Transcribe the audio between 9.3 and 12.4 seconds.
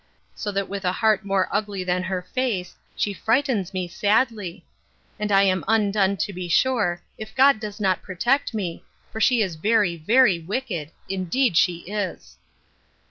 is very, very wicked—indeed she is.